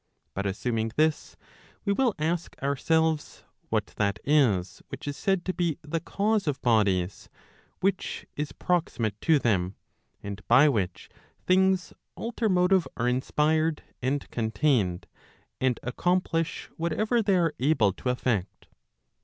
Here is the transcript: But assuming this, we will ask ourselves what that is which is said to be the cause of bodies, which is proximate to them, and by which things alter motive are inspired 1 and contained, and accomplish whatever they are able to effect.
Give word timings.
But 0.33 0.47
assuming 0.47 0.91
this, 0.95 1.37
we 1.85 1.93
will 1.93 2.15
ask 2.17 2.57
ourselves 2.63 3.43
what 3.69 3.85
that 3.97 4.17
is 4.23 4.81
which 4.89 5.07
is 5.07 5.15
said 5.15 5.45
to 5.45 5.53
be 5.53 5.77
the 5.83 5.99
cause 5.99 6.47
of 6.47 6.59
bodies, 6.63 7.29
which 7.81 8.25
is 8.35 8.51
proximate 8.51 9.21
to 9.21 9.37
them, 9.37 9.75
and 10.23 10.41
by 10.47 10.67
which 10.69 11.07
things 11.45 11.93
alter 12.15 12.49
motive 12.49 12.87
are 12.97 13.07
inspired 13.07 13.83
1 13.99 13.99
and 14.11 14.31
contained, 14.31 15.05
and 15.59 15.79
accomplish 15.83 16.67
whatever 16.77 17.21
they 17.21 17.35
are 17.35 17.53
able 17.59 17.93
to 17.93 18.09
effect. 18.09 18.69